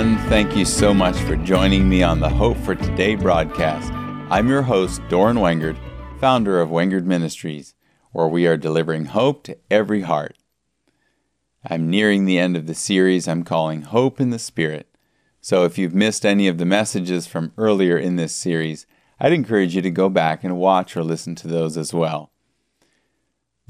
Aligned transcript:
everyone. 0.00 0.30
Thank 0.30 0.56
you 0.56 0.64
so 0.64 0.94
much 0.94 1.16
for 1.18 1.36
joining 1.36 1.86
me 1.86 2.02
on 2.02 2.20
the 2.20 2.28
Hope 2.28 2.56
for 2.58 2.74
Today 2.74 3.16
broadcast. 3.16 3.92
I'm 4.30 4.48
your 4.48 4.62
host, 4.62 5.02
Doran 5.10 5.36
Wengard, 5.36 5.76
founder 6.18 6.58
of 6.58 6.70
Wengard 6.70 7.04
Ministries, 7.04 7.74
where 8.12 8.26
we 8.26 8.46
are 8.46 8.56
delivering 8.56 9.06
hope 9.06 9.42
to 9.44 9.58
every 9.70 10.00
heart. 10.02 10.38
I'm 11.68 11.90
nearing 11.90 12.24
the 12.24 12.38
end 12.38 12.56
of 12.56 12.66
the 12.66 12.74
series 12.74 13.28
I'm 13.28 13.44
calling 13.44 13.82
Hope 13.82 14.20
in 14.20 14.30
the 14.30 14.38
Spirit. 14.38 14.88
So 15.42 15.64
if 15.64 15.76
you've 15.76 15.94
missed 15.94 16.24
any 16.24 16.48
of 16.48 16.56
the 16.56 16.64
messages 16.64 17.26
from 17.26 17.52
earlier 17.58 17.98
in 17.98 18.16
this 18.16 18.34
series, 18.34 18.86
I'd 19.18 19.34
encourage 19.34 19.76
you 19.76 19.82
to 19.82 19.90
go 19.90 20.08
back 20.08 20.42
and 20.42 20.56
watch 20.56 20.96
or 20.96 21.04
listen 21.04 21.34
to 21.36 21.48
those 21.48 21.76
as 21.76 21.92
well. 21.92 22.32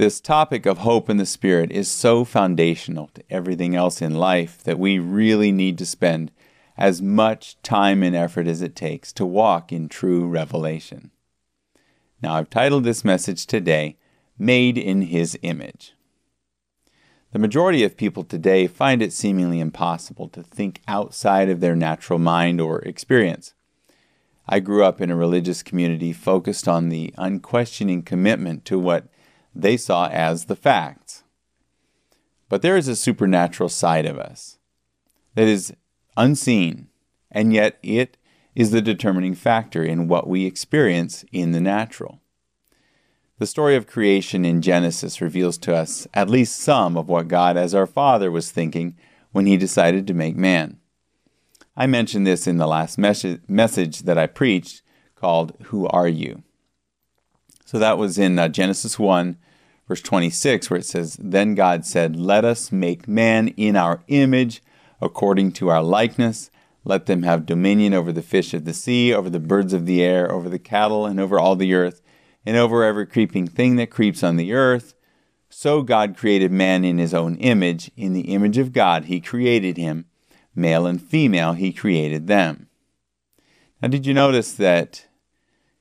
This 0.00 0.18
topic 0.18 0.64
of 0.64 0.78
hope 0.78 1.10
in 1.10 1.18
the 1.18 1.26
Spirit 1.26 1.70
is 1.70 1.86
so 1.86 2.24
foundational 2.24 3.08
to 3.08 3.22
everything 3.28 3.76
else 3.76 4.00
in 4.00 4.14
life 4.14 4.64
that 4.64 4.78
we 4.78 4.98
really 4.98 5.52
need 5.52 5.76
to 5.76 5.84
spend 5.84 6.30
as 6.78 7.02
much 7.02 7.60
time 7.60 8.02
and 8.02 8.16
effort 8.16 8.46
as 8.46 8.62
it 8.62 8.74
takes 8.74 9.12
to 9.12 9.26
walk 9.26 9.74
in 9.74 9.90
true 9.90 10.26
revelation. 10.26 11.10
Now, 12.22 12.36
I've 12.36 12.48
titled 12.48 12.84
this 12.84 13.04
message 13.04 13.44
today, 13.44 13.98
Made 14.38 14.78
in 14.78 15.02
His 15.02 15.38
Image. 15.42 15.92
The 17.32 17.38
majority 17.38 17.84
of 17.84 17.98
people 17.98 18.24
today 18.24 18.66
find 18.68 19.02
it 19.02 19.12
seemingly 19.12 19.60
impossible 19.60 20.28
to 20.28 20.42
think 20.42 20.80
outside 20.88 21.50
of 21.50 21.60
their 21.60 21.76
natural 21.76 22.18
mind 22.18 22.58
or 22.58 22.80
experience. 22.84 23.52
I 24.48 24.60
grew 24.60 24.82
up 24.82 25.02
in 25.02 25.10
a 25.10 25.14
religious 25.14 25.62
community 25.62 26.14
focused 26.14 26.66
on 26.66 26.88
the 26.88 27.12
unquestioning 27.18 28.00
commitment 28.00 28.64
to 28.64 28.78
what 28.78 29.06
they 29.54 29.76
saw 29.76 30.08
as 30.08 30.46
the 30.46 30.56
facts. 30.56 31.24
But 32.48 32.62
there 32.62 32.76
is 32.76 32.88
a 32.88 32.96
supernatural 32.96 33.68
side 33.68 34.06
of 34.06 34.18
us 34.18 34.58
that 35.34 35.48
is 35.48 35.72
unseen, 36.16 36.88
and 37.30 37.52
yet 37.52 37.78
it 37.82 38.16
is 38.54 38.70
the 38.70 38.82
determining 38.82 39.34
factor 39.34 39.82
in 39.82 40.08
what 40.08 40.28
we 40.28 40.44
experience 40.44 41.24
in 41.32 41.52
the 41.52 41.60
natural. 41.60 42.20
The 43.38 43.46
story 43.46 43.76
of 43.76 43.86
creation 43.86 44.44
in 44.44 44.60
Genesis 44.60 45.20
reveals 45.20 45.56
to 45.58 45.74
us 45.74 46.06
at 46.12 46.28
least 46.28 46.58
some 46.58 46.96
of 46.96 47.08
what 47.08 47.28
God, 47.28 47.56
as 47.56 47.74
our 47.74 47.86
Father, 47.86 48.30
was 48.30 48.50
thinking 48.50 48.96
when 49.32 49.46
He 49.46 49.56
decided 49.56 50.06
to 50.06 50.14
make 50.14 50.36
man. 50.36 50.78
I 51.76 51.86
mentioned 51.86 52.26
this 52.26 52.46
in 52.46 52.58
the 52.58 52.66
last 52.66 52.98
mes- 52.98 53.38
message 53.48 54.00
that 54.00 54.18
I 54.18 54.26
preached 54.26 54.82
called 55.14 55.56
Who 55.66 55.86
Are 55.86 56.08
You? 56.08 56.42
So 57.70 57.78
that 57.78 57.98
was 57.98 58.18
in 58.18 58.36
uh, 58.36 58.48
Genesis 58.48 58.98
1, 58.98 59.36
verse 59.86 60.00
26, 60.02 60.70
where 60.70 60.80
it 60.80 60.84
says, 60.84 61.16
Then 61.20 61.54
God 61.54 61.86
said, 61.86 62.16
Let 62.16 62.44
us 62.44 62.72
make 62.72 63.06
man 63.06 63.46
in 63.46 63.76
our 63.76 64.02
image, 64.08 64.60
according 65.00 65.52
to 65.52 65.68
our 65.68 65.80
likeness. 65.80 66.50
Let 66.82 67.06
them 67.06 67.22
have 67.22 67.46
dominion 67.46 67.94
over 67.94 68.10
the 68.10 68.22
fish 68.22 68.52
of 68.54 68.64
the 68.64 68.74
sea, 68.74 69.14
over 69.14 69.30
the 69.30 69.38
birds 69.38 69.72
of 69.72 69.86
the 69.86 70.02
air, 70.02 70.32
over 70.32 70.48
the 70.48 70.58
cattle, 70.58 71.06
and 71.06 71.20
over 71.20 71.38
all 71.38 71.54
the 71.54 71.72
earth 71.72 72.02
and 72.44 72.56
over 72.56 72.82
every 72.82 73.06
creeping 73.06 73.46
thing 73.46 73.76
that 73.76 73.88
creeps 73.88 74.24
on 74.24 74.34
the 74.34 74.52
earth. 74.52 74.94
So 75.48 75.82
God 75.82 76.16
created 76.16 76.50
man 76.50 76.84
in 76.84 76.98
his 76.98 77.14
own 77.14 77.36
image. 77.36 77.92
In 77.96 78.14
the 78.14 78.32
image 78.34 78.58
of 78.58 78.72
God, 78.72 79.04
he 79.04 79.20
created 79.20 79.76
him. 79.76 80.06
Male 80.56 80.88
and 80.88 81.00
female, 81.00 81.52
he 81.52 81.72
created 81.72 82.26
them. 82.26 82.66
Now, 83.80 83.86
did 83.86 84.06
you 84.06 84.12
notice 84.12 84.50
that 84.54 85.06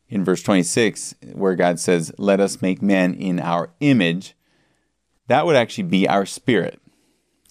in 0.10 0.26
verse 0.26 0.42
26, 0.42 1.16
where 1.34 1.56
God 1.56 1.80
says, 1.80 2.12
Let 2.18 2.40
us 2.40 2.62
make 2.62 2.82
man 2.82 3.14
in 3.14 3.40
our 3.40 3.70
image, 3.80 4.36
that 5.28 5.46
would 5.46 5.56
actually 5.56 5.84
be 5.84 6.08
our 6.08 6.26
spirit. 6.26 6.82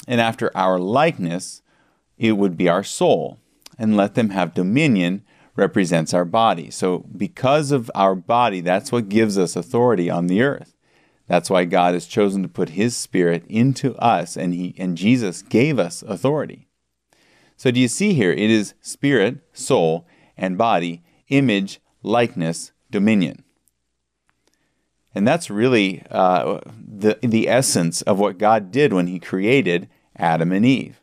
And 0.06 0.20
after 0.20 0.54
our 0.56 0.78
likeness, 0.78 1.62
it 2.16 2.32
would 2.32 2.56
be 2.56 2.69
our 2.69 2.82
soul. 2.82 3.38
And 3.78 3.96
let 3.96 4.14
them 4.14 4.30
have 4.30 4.54
dominion 4.54 5.22
represents 5.54 6.12
our 6.12 6.24
body. 6.24 6.70
So, 6.70 7.04
because 7.16 7.70
of 7.70 7.91
our 7.94 8.16
body, 8.16 8.60
that's 8.60 8.90
what 8.90 9.08
gives 9.08 9.38
us 9.38 9.54
authority 9.54 10.10
on 10.10 10.26
the 10.26 10.42
earth. 10.42 10.75
That's 11.28 11.50
why 11.50 11.64
God 11.66 11.94
has 11.94 12.06
chosen 12.06 12.42
to 12.42 12.48
put 12.48 12.70
his 12.70 12.96
spirit 12.96 13.44
into 13.48 13.94
us 13.96 14.36
and 14.36 14.54
he 14.54 14.75
and 14.78 14.96
Jesus 14.96 15.42
gave 15.42 15.78
us 15.78 16.02
authority. 16.02 16.69
So 17.56 17.70
do 17.70 17.78
you 17.78 17.88
see 17.88 18.14
here 18.14 18.32
it 18.32 18.50
is 18.50 18.75
spirit, 18.80 19.40
soul, 19.52 20.06
and 20.36 20.56
body, 20.56 21.02
image, 21.28 21.80
likeness, 22.03 22.72
dominion. 22.91 23.44
And 25.14 25.26
that's 25.26 25.50
really 25.50 26.03
uh, 26.10 26.60
the, 26.78 27.19
the 27.22 27.48
essence 27.48 28.03
of 28.03 28.19
what 28.19 28.38
God 28.38 28.70
did 28.70 28.92
when 28.92 29.06
he 29.06 29.19
created 29.19 29.88
Adam 30.16 30.53
and 30.53 30.64
Eve. 30.64 31.00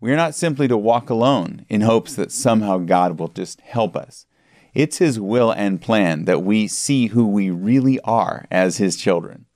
We 0.00 0.12
are 0.12 0.16
not 0.16 0.34
simply 0.34 0.68
to 0.68 0.76
walk 0.76 1.10
alone 1.10 1.64
in 1.68 1.80
hopes 1.80 2.14
that 2.14 2.30
somehow 2.30 2.78
God 2.78 3.18
will 3.18 3.28
just 3.28 3.60
help 3.62 3.96
us. 3.96 4.26
It's 4.74 4.98
His 4.98 5.18
will 5.18 5.50
and 5.50 5.80
plan 5.80 6.24
that 6.26 6.44
we 6.44 6.68
see 6.68 7.08
who 7.08 7.26
we 7.26 7.50
really 7.50 7.98
are 8.00 8.46
as 8.50 8.76
His 8.76 8.96
children. 8.96 9.46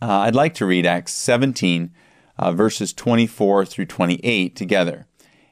Uh, 0.00 0.20
I'd 0.20 0.34
like 0.34 0.54
to 0.54 0.66
read 0.66 0.86
Acts 0.86 1.12
17, 1.12 1.90
uh, 2.38 2.52
verses 2.52 2.92
24 2.92 3.66
through 3.66 3.86
28 3.86 4.56
together. 4.56 5.06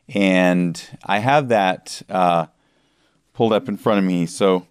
And 0.08 0.80
I 1.04 1.18
have 1.18 1.48
that 1.48 2.00
uh, 2.08 2.46
pulled 3.36 3.52
up 3.52 3.68
in 3.68 3.76
front 3.76 3.98
of 3.98 4.04
me. 4.04 4.24
So, 4.24 4.66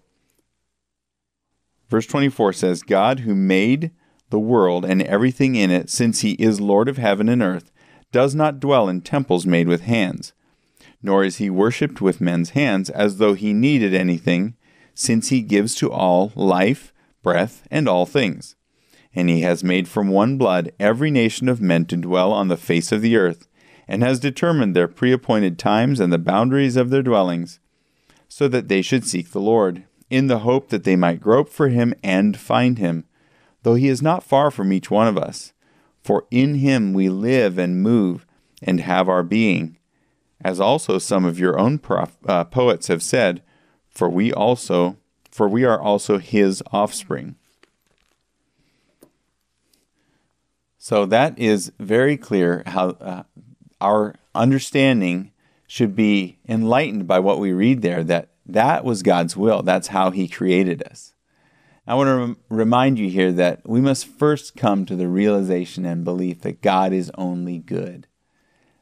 verse 1.87 2.07
24 2.07 2.51
says, 2.53 2.81
God 2.81 3.19
who 3.19 3.35
made 3.35 3.91
the 4.31 4.39
world 4.39 4.83
and 4.83 5.03
everything 5.03 5.53
in 5.53 5.69
it, 5.69 5.87
since 5.91 6.21
He 6.21 6.31
is 6.33 6.59
Lord 6.59 6.89
of 6.89 6.97
heaven 6.97 7.29
and 7.29 7.43
earth, 7.43 7.71
does 8.11 8.33
not 8.33 8.59
dwell 8.59 8.89
in 8.89 9.01
temples 9.01 9.45
made 9.45 9.67
with 9.67 9.81
hands, 9.81 10.33
nor 11.03 11.23
is 11.23 11.37
he 11.37 11.49
worshipped 11.49 12.01
with 12.01 12.19
men's 12.19 12.51
hands 12.51 12.89
as 12.89 13.17
though 13.17 13.35
he 13.35 13.53
needed 13.53 13.93
anything, 13.93 14.55
since 14.95 15.29
he 15.29 15.41
gives 15.41 15.75
to 15.75 15.91
all 15.91 16.31
life, 16.35 16.91
breath, 17.21 17.67
and 17.69 17.87
all 17.87 18.07
things. 18.07 18.55
And 19.13 19.29
he 19.29 19.41
has 19.41 19.63
made 19.63 19.87
from 19.87 20.07
one 20.07 20.37
blood 20.37 20.71
every 20.79 21.11
nation 21.11 21.47
of 21.49 21.61
men 21.61 21.85
to 21.85 21.97
dwell 21.97 22.31
on 22.31 22.47
the 22.47 22.57
face 22.57 22.91
of 22.91 23.01
the 23.01 23.15
earth, 23.15 23.47
and 23.87 24.01
has 24.01 24.19
determined 24.19 24.75
their 24.75 24.87
pre 24.87 25.11
appointed 25.11 25.59
times 25.59 25.99
and 25.99 26.11
the 26.11 26.17
boundaries 26.17 26.75
of 26.75 26.89
their 26.89 27.03
dwellings, 27.03 27.59
so 28.35 28.49
that 28.49 28.67
they 28.67 28.81
should 28.81 29.05
seek 29.05 29.31
the 29.31 29.39
Lord, 29.39 29.85
in 30.09 30.27
the 30.27 30.39
hope 30.39 30.67
that 30.67 30.83
they 30.83 30.97
might 30.97 31.21
grope 31.21 31.47
for 31.47 31.69
him 31.69 31.93
and 32.03 32.35
find 32.35 32.77
him, 32.77 33.05
though 33.63 33.75
he 33.75 33.87
is 33.87 34.01
not 34.01 34.25
far 34.25 34.51
from 34.51 34.73
each 34.73 34.91
one 34.91 35.07
of 35.07 35.17
us. 35.17 35.53
For 36.03 36.27
in 36.31 36.55
him 36.55 36.91
we 36.91 37.07
live 37.07 37.57
and 37.57 37.81
move 37.81 38.25
and 38.61 38.81
have 38.81 39.07
our 39.07 39.23
being. 39.23 39.77
As 40.41 40.59
also 40.59 40.97
some 40.97 41.23
of 41.23 41.39
your 41.39 41.57
own 41.57 41.79
prof, 41.79 42.17
uh, 42.27 42.43
poets 42.43 42.89
have 42.89 43.01
said, 43.01 43.41
for 43.87 44.09
we 44.09 44.33
also 44.33 44.97
for 45.31 45.47
we 45.47 45.63
are 45.63 45.79
also 45.79 46.17
his 46.17 46.61
offspring. 46.73 47.37
So 50.77 51.05
that 51.05 51.39
is 51.39 51.71
very 51.79 52.17
clear 52.17 52.63
how 52.65 52.89
uh, 52.99 53.23
our 53.79 54.15
understanding 54.35 55.31
should 55.75 55.93
be 55.93 56.39
enlightened 56.47 57.05
by 57.05 57.19
what 57.19 57.37
we 57.37 57.51
read 57.51 57.81
there 57.81 58.01
that 58.01 58.29
that 58.45 58.85
was 58.85 59.03
God's 59.03 59.35
will. 59.35 59.61
That's 59.61 59.89
how 59.89 60.09
he 60.09 60.25
created 60.25 60.81
us. 60.83 61.13
I 61.85 61.95
want 61.95 62.07
to 62.07 62.15
rem- 62.15 62.37
remind 62.47 62.97
you 62.97 63.09
here 63.09 63.33
that 63.33 63.67
we 63.67 63.81
must 63.81 64.07
first 64.07 64.55
come 64.55 64.85
to 64.85 64.95
the 64.95 65.09
realization 65.09 65.85
and 65.85 66.05
belief 66.05 66.39
that 66.43 66.61
God 66.61 66.93
is 66.93 67.11
only 67.17 67.57
good. 67.57 68.07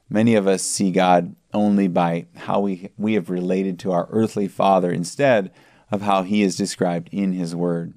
Many 0.07 0.35
of 0.35 0.45
us 0.45 0.61
see 0.61 0.91
God 0.91 1.35
only 1.51 1.87
by 1.87 2.27
how 2.35 2.59
we, 2.59 2.91
we 2.95 3.15
have 3.15 3.31
related 3.31 3.79
to 3.79 3.91
our 3.91 4.07
earthly 4.11 4.47
father 4.47 4.91
instead 4.91 5.49
of 5.89 6.03
how 6.03 6.21
he 6.21 6.43
is 6.43 6.55
described 6.55 7.09
in 7.11 7.33
his 7.33 7.55
word. 7.55 7.95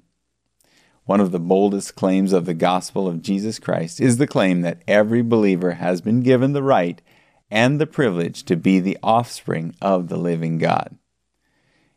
One 1.05 1.19
of 1.19 1.31
the 1.31 1.39
boldest 1.39 1.95
claims 1.95 2.33
of 2.33 2.47
the 2.47 2.55
gospel 2.55 3.07
of 3.07 3.21
Jesus 3.21 3.59
Christ 3.59 4.01
is 4.01 4.17
the 4.17 4.25
claim 4.25 4.61
that 4.61 4.81
every 4.87 5.21
believer 5.21 5.73
has 5.73 6.01
been 6.01 6.21
given 6.21 6.53
the 6.53 6.63
right 6.63 6.99
and 7.49 7.79
the 7.79 7.87
privilege 7.87 8.43
to 8.43 8.55
be 8.55 8.79
the 8.79 8.97
offspring 9.01 9.75
of 9.81 10.07
the 10.07 10.17
living 10.17 10.57
God. 10.57 10.97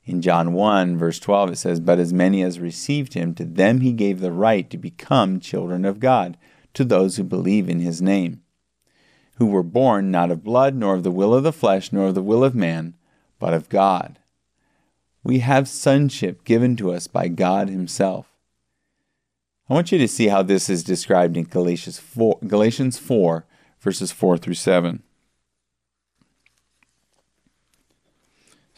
In 0.04 0.22
John 0.22 0.52
1, 0.52 0.96
verse 0.96 1.18
12, 1.18 1.50
it 1.50 1.56
says, 1.56 1.80
But 1.80 1.98
as 1.98 2.12
many 2.12 2.42
as 2.42 2.58
received 2.58 3.14
him, 3.14 3.34
to 3.34 3.44
them 3.44 3.80
he 3.80 3.92
gave 3.92 4.20
the 4.20 4.32
right 4.32 4.68
to 4.70 4.78
become 4.78 5.40
children 5.40 5.84
of 5.84 6.00
God, 6.00 6.36
to 6.74 6.84
those 6.84 7.16
who 7.16 7.24
believe 7.24 7.68
in 7.68 7.80
his 7.80 8.00
name, 8.00 8.42
who 9.36 9.46
were 9.46 9.62
born 9.62 10.10
not 10.10 10.30
of 10.30 10.44
blood, 10.44 10.74
nor 10.74 10.94
of 10.94 11.02
the 11.02 11.10
will 11.10 11.34
of 11.34 11.42
the 11.42 11.52
flesh, 11.52 11.92
nor 11.92 12.08
of 12.08 12.14
the 12.14 12.22
will 12.22 12.44
of 12.44 12.54
man, 12.54 12.94
but 13.38 13.54
of 13.54 13.68
God. 13.68 14.18
We 15.22 15.40
have 15.40 15.68
sonship 15.68 16.44
given 16.44 16.76
to 16.76 16.92
us 16.92 17.06
by 17.06 17.28
God 17.28 17.68
himself. 17.68 18.26
I 19.68 19.74
want 19.74 19.92
you 19.92 19.98
to 19.98 20.08
see 20.08 20.28
how 20.28 20.42
this 20.42 20.68
is 20.68 20.82
described 20.82 21.36
in 21.36 21.44
Galatians 21.44 21.98
4, 21.98 22.38
Galatians 22.46 22.98
4 22.98 23.46
verses 23.80 24.12
4 24.12 24.38
through 24.38 24.54
7. 24.54 25.02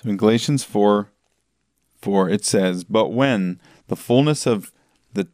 So 0.03 0.11
in 0.11 0.17
Galatians 0.17 0.65
4, 0.65 1.09
4 2.01 2.29
it 2.29 2.45
says, 2.45 2.85
But 2.85 3.13
when 3.13 3.61
the 3.87 3.97
fullness 3.97 4.47
of 4.47 4.73
the 5.13 5.29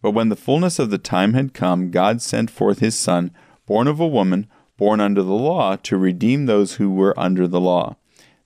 but 0.00 0.12
when 0.12 0.28
the 0.28 0.36
fullness 0.36 0.78
of 0.78 0.90
the 0.90 0.98
time 0.98 1.34
had 1.34 1.54
come, 1.54 1.90
God 1.90 2.22
sent 2.22 2.50
forth 2.50 2.78
his 2.78 2.96
son, 2.96 3.32
born 3.66 3.88
of 3.88 3.98
a 3.98 4.06
woman, 4.06 4.48
born 4.76 5.00
under 5.00 5.22
the 5.22 5.32
law, 5.32 5.76
to 5.76 5.96
redeem 5.96 6.46
those 6.46 6.74
who 6.74 6.90
were 6.90 7.18
under 7.18 7.48
the 7.48 7.60
law, 7.60 7.96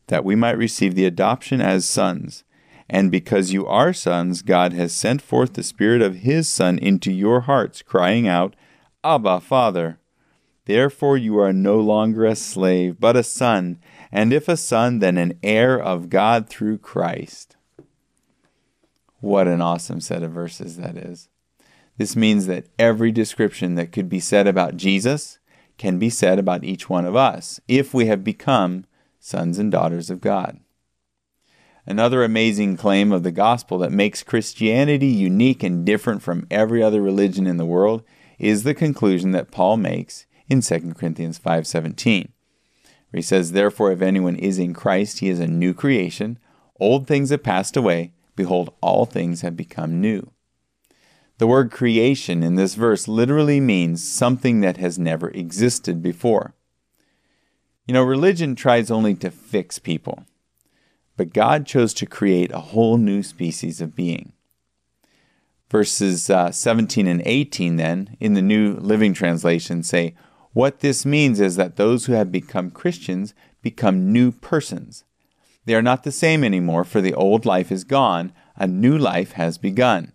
that 0.06 0.24
we 0.24 0.34
might 0.34 0.58
receive 0.58 0.94
the 0.94 1.06
adoption 1.06 1.60
as 1.60 1.84
sons. 1.84 2.44
And 2.88 3.10
because 3.10 3.52
you 3.52 3.66
are 3.66 3.92
sons, 3.92 4.42
God 4.42 4.72
has 4.72 4.94
sent 4.94 5.20
forth 5.20 5.54
the 5.54 5.62
Spirit 5.62 6.00
of 6.00 6.16
His 6.16 6.48
Son 6.48 6.78
into 6.78 7.12
your 7.12 7.40
hearts, 7.40 7.82
crying 7.82 8.28
out, 8.28 8.54
Abba, 9.02 9.40
Father. 9.40 9.98
Therefore 10.66 11.16
you 11.16 11.38
are 11.38 11.52
no 11.52 11.80
longer 11.80 12.24
a 12.24 12.36
slave, 12.36 12.98
but 13.00 13.16
a 13.16 13.22
son, 13.22 13.78
and 14.16 14.32
if 14.32 14.48
a 14.48 14.56
son, 14.56 15.00
then 15.00 15.18
an 15.18 15.38
heir 15.42 15.78
of 15.78 16.08
God 16.08 16.48
through 16.48 16.78
Christ. 16.78 17.54
What 19.20 19.46
an 19.46 19.60
awesome 19.60 20.00
set 20.00 20.22
of 20.22 20.32
verses 20.32 20.78
that 20.78 20.96
is. 20.96 21.28
This 21.98 22.16
means 22.16 22.46
that 22.46 22.68
every 22.78 23.12
description 23.12 23.74
that 23.74 23.92
could 23.92 24.08
be 24.08 24.18
said 24.18 24.46
about 24.46 24.78
Jesus 24.78 25.38
can 25.76 25.98
be 25.98 26.08
said 26.08 26.38
about 26.38 26.64
each 26.64 26.88
one 26.88 27.04
of 27.04 27.14
us 27.14 27.60
if 27.68 27.92
we 27.92 28.06
have 28.06 28.24
become 28.24 28.86
sons 29.20 29.58
and 29.58 29.70
daughters 29.70 30.08
of 30.08 30.22
God. 30.22 30.60
Another 31.84 32.24
amazing 32.24 32.78
claim 32.78 33.12
of 33.12 33.22
the 33.22 33.30
gospel 33.30 33.76
that 33.80 33.92
makes 33.92 34.22
Christianity 34.22 35.08
unique 35.08 35.62
and 35.62 35.84
different 35.84 36.22
from 36.22 36.46
every 36.50 36.82
other 36.82 37.02
religion 37.02 37.46
in 37.46 37.58
the 37.58 37.66
world 37.66 38.02
is 38.38 38.62
the 38.62 38.72
conclusion 38.72 39.32
that 39.32 39.50
Paul 39.50 39.76
makes 39.76 40.24
in 40.48 40.62
2 40.62 40.94
Corinthians 40.94 41.38
5:17. 41.38 42.30
He 43.16 43.22
says, 43.22 43.52
"Therefore 43.52 43.92
if 43.92 44.02
anyone 44.02 44.36
is 44.36 44.58
in 44.58 44.74
Christ, 44.74 45.20
he 45.20 45.30
is 45.30 45.40
a 45.40 45.46
new 45.46 45.72
creation; 45.72 46.38
old 46.78 47.06
things 47.06 47.30
have 47.30 47.42
passed 47.42 47.74
away; 47.74 48.12
behold, 48.36 48.74
all 48.82 49.06
things 49.06 49.40
have 49.40 49.56
become 49.56 50.02
new." 50.02 50.32
The 51.38 51.46
word 51.46 51.70
creation 51.70 52.42
in 52.42 52.56
this 52.56 52.74
verse 52.74 53.08
literally 53.08 53.58
means 53.58 54.06
something 54.06 54.60
that 54.60 54.76
has 54.76 54.98
never 54.98 55.30
existed 55.30 56.02
before. 56.02 56.54
You 57.86 57.94
know, 57.94 58.02
religion 58.02 58.54
tries 58.54 58.90
only 58.90 59.14
to 59.14 59.30
fix 59.30 59.78
people, 59.78 60.26
but 61.16 61.32
God 61.32 61.64
chose 61.64 61.94
to 61.94 62.06
create 62.06 62.52
a 62.52 62.60
whole 62.60 62.98
new 62.98 63.22
species 63.22 63.80
of 63.80 63.96
being. 63.96 64.34
Verses 65.70 66.28
uh, 66.28 66.52
17 66.52 67.06
and 67.06 67.22
18, 67.24 67.76
then, 67.76 68.16
in 68.20 68.34
the 68.34 68.42
New 68.42 68.74
Living 68.74 69.14
Translation, 69.14 69.82
say, 69.82 70.14
What 70.56 70.80
this 70.80 71.04
means 71.04 71.38
is 71.38 71.56
that 71.56 71.76
those 71.76 72.06
who 72.06 72.14
have 72.14 72.32
become 72.32 72.70
Christians 72.70 73.34
become 73.60 74.10
new 74.10 74.32
persons. 74.32 75.04
They 75.66 75.74
are 75.74 75.82
not 75.82 76.02
the 76.02 76.10
same 76.10 76.42
anymore, 76.42 76.82
for 76.84 77.02
the 77.02 77.12
old 77.12 77.44
life 77.44 77.70
is 77.70 77.84
gone, 77.84 78.32
a 78.56 78.66
new 78.66 78.96
life 78.96 79.32
has 79.32 79.58
begun. 79.58 80.12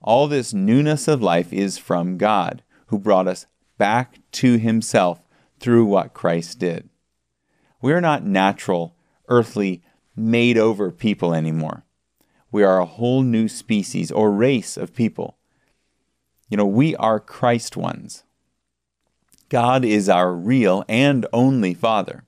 All 0.00 0.26
this 0.26 0.52
newness 0.52 1.06
of 1.06 1.22
life 1.22 1.52
is 1.52 1.78
from 1.78 2.18
God, 2.18 2.64
who 2.86 2.98
brought 2.98 3.28
us 3.28 3.46
back 3.78 4.18
to 4.32 4.58
Himself 4.58 5.28
through 5.60 5.84
what 5.84 6.12
Christ 6.12 6.58
did. 6.58 6.88
We 7.80 7.92
are 7.92 8.00
not 8.00 8.26
natural, 8.26 8.96
earthly, 9.28 9.84
made 10.16 10.58
over 10.58 10.90
people 10.90 11.32
anymore. 11.32 11.84
We 12.50 12.64
are 12.64 12.80
a 12.80 12.84
whole 12.84 13.22
new 13.22 13.46
species 13.46 14.10
or 14.10 14.32
race 14.32 14.76
of 14.76 14.92
people. 14.92 15.38
You 16.48 16.56
know, 16.56 16.66
we 16.66 16.96
are 16.96 17.20
Christ 17.20 17.76
ones. 17.76 18.24
God 19.52 19.84
is 19.84 20.08
our 20.08 20.32
real 20.32 20.82
and 20.88 21.26
only 21.30 21.74
Father. 21.74 22.24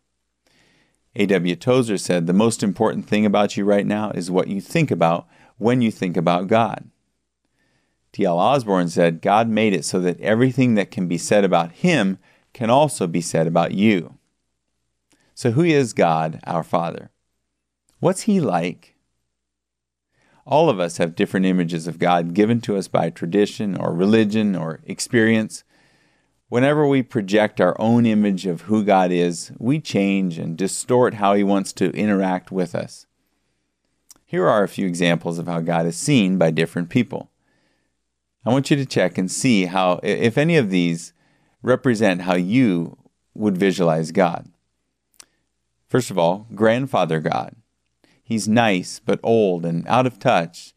A.W. 1.16 1.56
Tozer 1.56 1.96
said, 1.96 2.26
The 2.26 2.34
most 2.34 2.62
important 2.62 3.06
thing 3.08 3.24
about 3.24 3.56
you 3.56 3.64
right 3.64 3.86
now 3.86 4.10
is 4.10 4.30
what 4.30 4.48
you 4.48 4.60
think 4.60 4.90
about 4.90 5.26
when 5.56 5.80
you 5.80 5.90
think 5.90 6.18
about 6.18 6.48
God. 6.48 6.90
T.L. 8.12 8.38
Osborn 8.38 8.90
said, 8.90 9.22
God 9.22 9.48
made 9.48 9.72
it 9.72 9.86
so 9.86 10.00
that 10.00 10.20
everything 10.20 10.74
that 10.74 10.90
can 10.90 11.08
be 11.08 11.16
said 11.16 11.44
about 11.44 11.72
Him 11.72 12.18
can 12.52 12.68
also 12.68 13.06
be 13.06 13.22
said 13.22 13.46
about 13.46 13.72
you. 13.72 14.18
So, 15.34 15.52
who 15.52 15.62
is 15.62 15.94
God, 15.94 16.40
our 16.46 16.62
Father? 16.62 17.10
What's 18.00 18.22
He 18.22 18.38
like? 18.38 18.96
All 20.44 20.68
of 20.68 20.78
us 20.78 20.98
have 20.98 21.16
different 21.16 21.46
images 21.46 21.86
of 21.86 21.98
God 21.98 22.34
given 22.34 22.60
to 22.60 22.76
us 22.76 22.86
by 22.86 23.08
tradition 23.08 23.78
or 23.78 23.94
religion 23.94 24.54
or 24.54 24.80
experience. 24.84 25.64
Whenever 26.49 26.87
we 26.87 27.02
project 27.02 27.61
our 27.61 27.75
own 27.81 28.06
image 28.06 28.46
of 28.46 28.62
who 28.62 28.85
God 28.85 29.11
is, 29.11 29.50
we 29.58 29.81
change 29.81 30.38
and 30.38 30.56
distort 30.56 31.14
how 31.14 31.35
He 31.35 31.43
wants 31.43 31.73
to 31.75 31.91
interact 31.91 32.52
with 32.52 32.75
us. 32.75 33.06
Here 34.25 34.46
are 34.46 34.62
a 34.62 34.69
few 34.69 34.87
examples 34.87 35.38
of 35.38 35.46
how 35.46 35.61
God 35.61 35.87
is 35.87 35.96
seen 35.96 36.38
by 36.38 36.50
different 36.50 36.91
people. 36.91 37.31
I 38.44 38.50
want 38.50 38.70
you 38.70 38.76
to 38.76 38.85
check 38.85 39.17
and 39.17 39.31
see 39.31 39.67
how, 39.67 40.00
if 40.02 40.37
any 40.37 40.56
of 40.56 40.70
these 40.70 41.12
represent 41.62 42.23
how 42.23 42.35
you 42.35 42.99
would 43.35 43.56
visualize 43.56 44.12
God. 44.12 44.50
First 45.88 46.11
of 46.11 46.19
all, 46.19 46.46
grandfather 46.55 47.20
God. 47.20 47.56
He's 48.23 48.49
nice, 48.49 49.00
but 49.05 49.20
old 49.23 49.64
and 49.64 49.87
out 49.88 50.06
of 50.06 50.19
touch 50.19 50.75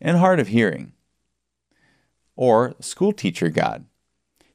and 0.00 0.16
hard 0.16 0.40
of 0.40 0.48
hearing. 0.48 0.92
Or 2.36 2.74
school 2.80 3.12
teacher 3.12 3.50
God. 3.50 3.84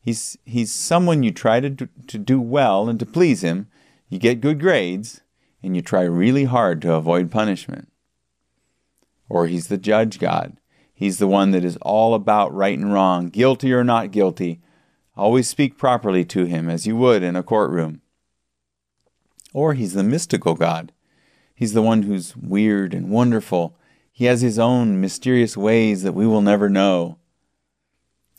He's, 0.05 0.37
he's 0.45 0.71
someone 0.71 1.23
you 1.23 1.31
try 1.31 1.59
to 1.59 1.71
to 1.71 2.17
do 2.19 2.39
well 2.39 2.87
and 2.87 2.99
to 2.99 3.07
please 3.07 3.43
him. 3.43 3.67
You 4.07 4.19
get 4.19 4.39
good 4.39 4.59
grades, 4.59 5.21
and 5.63 5.75
you 5.75 5.81
try 5.81 6.03
really 6.03 6.43
hard 6.43 6.79
to 6.83 6.93
avoid 6.93 7.31
punishment. 7.31 7.91
Or 9.27 9.47
he's 9.47 9.67
the 9.67 9.79
judge 9.79 10.19
God. 10.19 10.57
He's 10.93 11.17
the 11.17 11.25
one 11.25 11.49
that 11.51 11.65
is 11.65 11.79
all 11.81 12.13
about 12.13 12.53
right 12.53 12.77
and 12.77 12.93
wrong, 12.93 13.29
guilty 13.29 13.73
or 13.73 13.83
not 13.83 14.11
guilty. 14.11 14.61
Always 15.17 15.49
speak 15.49 15.75
properly 15.75 16.23
to 16.25 16.45
him 16.45 16.69
as 16.69 16.85
you 16.85 16.95
would 16.97 17.23
in 17.23 17.35
a 17.35 17.41
courtroom. 17.41 18.01
Or 19.55 19.73
he's 19.73 19.93
the 19.93 20.03
mystical 20.03 20.53
God. 20.53 20.91
He's 21.55 21.73
the 21.73 21.81
one 21.81 22.03
who's 22.03 22.37
weird 22.37 22.93
and 22.93 23.09
wonderful. 23.09 23.75
He 24.11 24.25
has 24.25 24.41
his 24.41 24.59
own 24.59 25.01
mysterious 25.01 25.57
ways 25.57 26.03
that 26.03 26.13
we 26.13 26.27
will 26.27 26.43
never 26.43 26.69
know. 26.69 27.17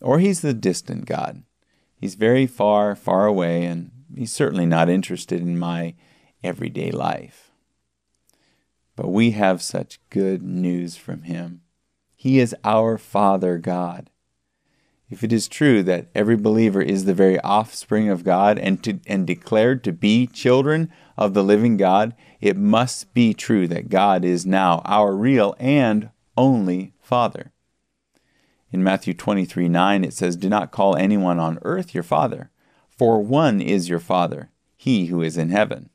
Or 0.01 0.21
he's 0.21 0.43
the 0.43 0.55
distant 0.55 1.07
God. 1.07 1.43
He's 2.07 2.15
very 2.15 2.47
far, 2.47 2.95
far 2.95 3.27
away, 3.27 3.65
and 3.65 3.91
he's 4.15 4.33
certainly 4.33 4.65
not 4.65 4.89
interested 4.89 5.41
in 5.41 5.59
my 5.59 5.97
everyday 6.41 6.93
life. 6.93 7.51
But 8.95 9.09
we 9.09 9.33
have 9.33 9.61
such 9.61 9.99
good 10.11 10.41
news 10.41 10.97
from 10.97 11.23
him. 11.23 11.63
He 12.15 12.39
is 12.39 12.55
our 12.63 12.97
Father 12.97 13.59
God. 13.59 14.11
If 15.11 15.25
it 15.25 15.33
is 15.33 15.49
true 15.49 15.83
that 15.83 16.07
every 16.15 16.37
believer 16.37 16.81
is 16.81 17.07
the 17.07 17.13
very 17.13 17.41
offspring 17.41 18.09
of 18.09 18.23
God 18.23 18.57
and, 18.57 18.85
to, 18.85 19.01
and 19.09 19.27
declared 19.27 19.83
to 19.83 19.93
be 19.93 20.29
children 20.29 20.93
of 21.19 21.35
the 21.35 21.43
living 21.43 21.77
God, 21.77 22.15
it 22.41 22.57
must 22.57 23.15
be 23.15 23.35
true 23.35 23.67
that 23.67 23.89
God 23.89 24.25
is 24.25 24.47
now 24.47 24.81
our 24.85 25.13
real 25.13 25.57
and 25.59 26.11
only 26.37 26.93
Father. 27.01 27.51
In 28.73 28.83
Matthew 28.83 29.15
23 29.15 29.69
9, 29.69 30.05
it 30.05 30.13
says, 30.13 30.37
Do 30.37 30.49
not 30.49 30.73
call 30.73 30.97
anyone 30.97 31.39
on 31.39 31.59
earth 31.63 31.95
your 31.95 32.03
father, 32.03 32.51
for 32.89 33.23
one 33.23 33.61
is 33.61 33.89
your 33.89 34.01
Father, 34.01 34.51
he 34.77 35.07
who 35.07 35.23
is 35.23 35.37
in 35.37 35.51
heaven. 35.51 35.91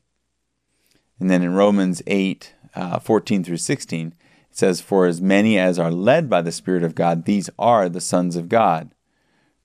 And 1.18 1.30
then 1.30 1.42
in 1.42 1.54
Romans 1.54 2.02
8 2.06 2.54
uh, 2.74 2.98
14 2.98 3.44
through 3.44 3.58
16, 3.58 4.08
it 4.08 4.56
says, 4.56 4.80
For 4.80 5.06
as 5.06 5.20
many 5.20 5.58
as 5.58 5.78
are 5.78 5.90
led 5.90 6.30
by 6.30 6.42
the 6.42 6.52
Spirit 6.52 6.82
of 6.82 6.94
God, 6.94 7.24
these 7.24 7.50
are 7.58 7.88
the 7.88 8.00
sons 8.00 8.36
of 8.36 8.48
God. 8.48 8.94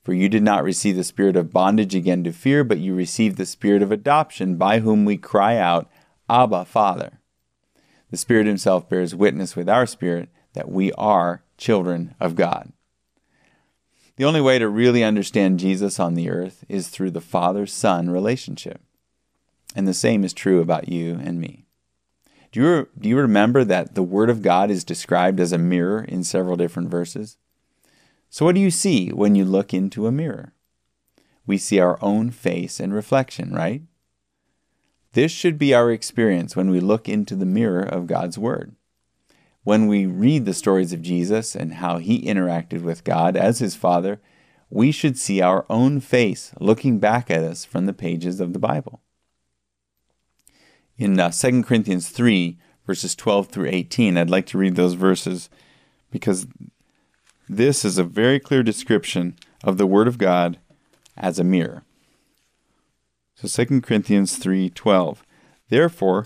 For 0.04 0.14
you 0.14 0.30
did 0.30 0.44
not 0.44 0.64
receive 0.64 0.96
the 0.96 1.04
spirit 1.04 1.36
of 1.36 1.52
bondage 1.52 1.94
again 1.94 2.24
to 2.24 2.32
fear, 2.32 2.64
but 2.64 2.78
you 2.78 2.96
received 2.96 3.38
the 3.38 3.46
spirit 3.46 3.82
of 3.82 3.92
adoption, 3.92 4.56
by 4.56 4.80
whom 4.80 5.04
we 5.04 5.18
cry 5.18 5.58
out, 5.58 5.90
Abba, 6.30 6.64
Father. 6.64 7.20
The 8.10 8.16
Spirit 8.18 8.48
Himself 8.48 8.88
bears 8.88 9.14
witness 9.14 9.56
with 9.56 9.68
our 9.68 9.86
spirit 9.86 10.30
that 10.54 10.70
we 10.70 10.94
are 10.94 11.44
children 11.58 12.16
of 12.22 12.36
God. 12.36 12.72
The 14.18 14.26
only 14.26 14.42
way 14.42 14.58
to 14.60 14.68
really 14.68 15.04
understand 15.04 15.60
Jesus 15.60 16.00
on 16.00 16.16
the 16.16 16.30
earth 16.30 16.66
is 16.68 16.90
through 16.90 17.12
the 17.12 17.22
Father 17.22 17.68
Son 17.68 18.10
relationship. 18.10 18.82
And 19.76 19.88
the 19.88 19.94
same 19.94 20.24
is 20.24 20.34
true 20.34 20.60
about 20.60 20.90
you 20.90 21.20
and 21.24 21.40
me. 21.40 21.68
Do 22.52 22.62
you, 22.62 22.90
do 22.98 23.10
you 23.10 23.18
remember 23.18 23.64
that 23.64 23.94
the 23.94 24.02
Word 24.02 24.32
of 24.32 24.42
God 24.42 24.72
is 24.72 24.84
described 24.84 25.40
as 25.40 25.52
a 25.52 25.60
mirror 25.60 26.04
in 26.04 26.24
several 26.24 26.58
different 26.58 26.90
verses? 26.90 27.38
So, 28.30 28.44
what 28.44 28.56
do 28.56 28.62
you 28.62 28.72
see 28.72 29.10
when 29.10 29.36
you 29.36 29.46
look 29.46 29.72
into 29.72 30.08
a 30.08 30.12
mirror? 30.12 30.54
We 31.46 31.60
see 31.60 31.80
our 31.80 32.00
own 32.02 32.32
face 32.32 32.80
and 32.80 32.94
reflection, 32.94 33.54
right? 33.54 33.84
This 35.14 35.32
should 35.32 35.60
be 35.60 35.74
our 35.74 35.92
experience 35.92 36.56
when 36.56 36.72
we 36.72 36.80
look 36.80 37.08
into 37.08 37.36
the 37.36 37.46
mirror 37.46 37.84
of 37.84 38.08
God's 38.08 38.38
Word. 38.38 38.76
When 39.68 39.88
we 39.88 40.06
read 40.06 40.46
the 40.46 40.54
stories 40.54 40.94
of 40.94 41.02
Jesus 41.02 41.54
and 41.54 41.74
how 41.74 41.98
he 41.98 42.26
interacted 42.26 42.84
with 42.84 43.04
God 43.04 43.36
as 43.36 43.60
his 43.60 43.76
Father, 43.76 44.22
we 44.70 44.94
should 44.94 45.20
see 45.20 45.42
our 45.42 45.66
own 45.70 46.00
face 46.00 46.54
looking 46.62 47.00
back 47.00 47.30
at 47.30 47.44
us 47.44 47.66
from 47.66 47.86
the 47.86 47.92
pages 47.92 48.40
of 48.40 48.54
the 48.54 48.60
Bible 48.60 49.02
in 50.98 51.20
uh, 51.20 51.32
2 51.32 51.64
Corinthians 51.64 52.08
3, 52.08 52.58
verses 52.86 53.14
12 53.14 53.50
through 53.50 53.68
18. 53.68 54.18
I'd 54.18 54.30
like 54.30 54.46
to 54.46 54.58
read 54.58 54.78
those 54.78 54.94
verses 54.94 55.50
because 56.12 56.48
this 57.50 57.84
is 57.84 57.98
a 57.98 58.06
very 58.06 58.40
clear 58.40 58.64
description 58.64 59.36
of 59.66 59.78
the 59.78 59.86
Word 59.86 60.08
of 60.08 60.18
God 60.18 60.60
as 61.18 61.40
a 61.40 61.44
mirror. 61.44 61.84
So 63.36 63.50
2 63.50 63.82
Corinthians 63.82 64.38
3:12. 64.38 65.24
Therefore, 65.68 66.26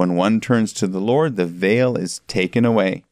when 0.00 0.14
one 0.14 0.40
turns 0.40 0.72
to 0.72 0.86
the 0.86 0.98
Lord, 0.98 1.36
the 1.36 1.44
veil 1.44 1.94
is 1.94 2.22
taken 2.26 2.64
away. 2.64 3.04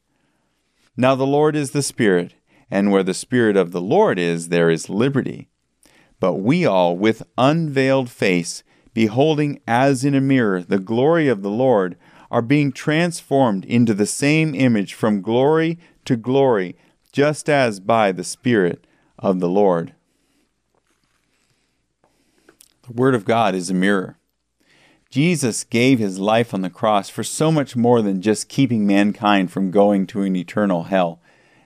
Now 0.97 1.13
the 1.13 1.27
Lord 1.27 1.55
is 1.55 1.69
the 1.69 1.83
Spirit, 1.83 2.33
and 2.71 2.91
where 2.91 3.03
the 3.03 3.13
Spirit 3.13 3.55
of 3.55 3.71
the 3.71 3.79
Lord 3.79 4.17
is, 4.17 4.49
there 4.49 4.71
is 4.71 4.89
liberty. 4.89 5.49
But 6.19 6.37
we 6.37 6.65
all, 6.65 6.97
with 6.97 7.21
unveiled 7.37 8.09
face, 8.09 8.63
beholding 8.95 9.61
as 9.67 10.03
in 10.03 10.15
a 10.15 10.19
mirror 10.19 10.63
the 10.63 10.79
glory 10.79 11.27
of 11.27 11.43
the 11.43 11.51
Lord, 11.51 11.95
are 12.31 12.41
being 12.41 12.71
transformed 12.71 13.65
into 13.65 13.93
the 13.93 14.07
same 14.07 14.55
image 14.55 14.95
from 14.95 15.21
glory 15.21 15.77
to 16.05 16.15
glory, 16.17 16.75
just 17.11 17.47
as 17.47 17.79
by 17.79 18.11
the 18.11 18.23
Spirit 18.23 18.87
of 19.19 19.39
the 19.39 19.47
Lord. 19.47 19.93
The 22.87 22.93
Word 22.93 23.13
of 23.13 23.25
God 23.25 23.53
is 23.53 23.69
a 23.69 23.75
mirror. 23.75 24.18
Jesus 25.09 25.63
gave 25.63 25.97
his 25.97 26.19
life 26.19 26.53
on 26.53 26.61
the 26.61 26.69
cross 26.69 27.09
for 27.09 27.23
so 27.23 27.51
much 27.51 27.75
more 27.75 28.01
than 28.01 28.21
just 28.21 28.47
keeping 28.47 28.85
mankind 28.85 29.51
from 29.51 29.71
going 29.71 30.05
to 30.07 30.21
an 30.21 30.35
eternal 30.35 30.83
hell. 30.83 31.19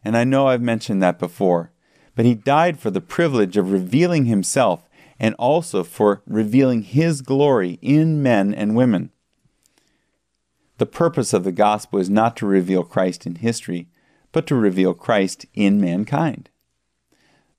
And 0.04 0.16
I 0.16 0.24
know 0.24 0.48
I've 0.48 0.62
mentioned 0.62 1.04
that 1.04 1.20
before. 1.20 1.72
But 2.16 2.26
he 2.26 2.36
died 2.36 2.80
for 2.80 2.90
the 2.90 3.02
privilege 3.02 3.58
of 3.58 3.72
revealing 3.72 4.26
himself 4.26 4.88
and 5.20 5.36
also 5.36 5.84
for 5.84 6.22
revealing 6.26 6.84
his 6.84 7.22
glory 7.22 7.80
in 7.82 8.22
men 8.24 8.54
and 8.54 8.76
women. 8.76 9.12
The 10.78 10.86
purpose 10.86 11.34
of 11.34 11.44
the 11.44 11.52
gospel 11.52 12.00
is 12.00 12.10
not 12.10 12.38
to 12.38 12.46
reveal 12.46 12.84
Christ 12.84 13.26
in 13.26 13.36
history, 13.36 13.90
but 14.32 14.48
to 14.48 14.56
reveal 14.56 14.94
Christ 14.94 15.46
in 15.54 15.82
mankind. 15.82 16.50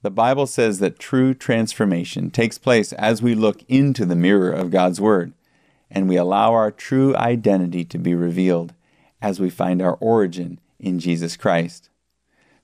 The 0.02 0.10
Bible 0.10 0.46
says 0.46 0.78
that 0.80 0.98
true 0.98 1.32
transformation 1.32 2.30
takes 2.30 2.58
place 2.58 2.92
as 2.92 3.22
we 3.22 3.34
look 3.34 3.62
into 3.68 4.04
the 4.04 4.16
mirror 4.16 4.52
of 4.52 4.70
God's 4.70 5.00
Word, 5.00 5.32
and 5.94 6.08
we 6.08 6.16
allow 6.16 6.52
our 6.52 6.72
true 6.72 7.16
identity 7.16 7.84
to 7.84 7.98
be 7.98 8.14
revealed 8.14 8.74
as 9.22 9.38
we 9.38 9.48
find 9.48 9.80
our 9.80 9.94
origin 10.00 10.60
in 10.80 10.98
Jesus 10.98 11.36
Christ. 11.36 11.88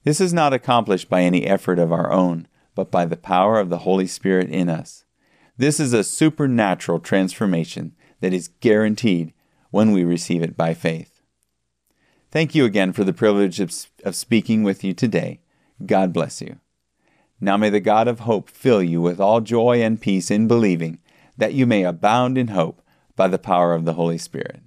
This 0.02 0.20
is 0.20 0.34
not 0.34 0.52
accomplished 0.52 1.08
by 1.08 1.22
any 1.22 1.46
effort 1.46 1.78
of 1.78 1.92
our 1.92 2.12
own, 2.12 2.48
but 2.74 2.90
by 2.90 3.04
the 3.06 3.16
power 3.16 3.60
of 3.60 3.70
the 3.70 3.78
Holy 3.78 4.06
Spirit 4.06 4.50
in 4.50 4.68
us. 4.68 5.04
This 5.56 5.78
is 5.78 5.92
a 5.92 6.02
supernatural 6.02 6.98
transformation 6.98 7.94
that 8.20 8.34
is 8.34 8.48
guaranteed 8.48 9.32
when 9.70 9.92
we 9.92 10.02
receive 10.02 10.42
it 10.42 10.56
by 10.56 10.74
faith. 10.74 11.20
Thank 12.32 12.54
you 12.54 12.64
again 12.64 12.92
for 12.92 13.04
the 13.04 13.12
privilege 13.12 13.60
of, 13.60 13.72
of 14.04 14.16
speaking 14.16 14.62
with 14.62 14.82
you 14.82 14.92
today. 14.92 15.40
God 15.86 16.12
bless 16.12 16.40
you. 16.40 16.58
Now 17.40 17.56
may 17.56 17.70
the 17.70 17.80
God 17.80 18.08
of 18.08 18.20
hope 18.20 18.50
fill 18.50 18.82
you 18.82 19.00
with 19.00 19.20
all 19.20 19.40
joy 19.40 19.82
and 19.82 20.00
peace 20.00 20.30
in 20.30 20.48
believing, 20.48 20.98
that 21.36 21.54
you 21.54 21.66
may 21.66 21.84
abound 21.84 22.36
in 22.36 22.48
hope 22.48 22.82
by 23.20 23.28
the 23.28 23.38
power 23.38 23.74
of 23.74 23.84
the 23.84 23.92
Holy 23.92 24.16
Spirit. 24.16 24.62